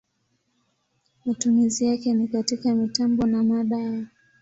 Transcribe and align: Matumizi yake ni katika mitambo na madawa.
Matumizi 1.25 1.85
yake 1.85 2.13
ni 2.13 2.27
katika 2.27 2.75
mitambo 2.75 3.27
na 3.27 3.43
madawa. 3.43 4.03